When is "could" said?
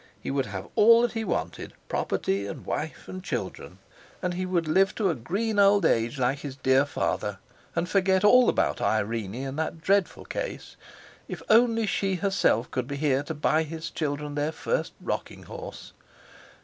12.71-12.87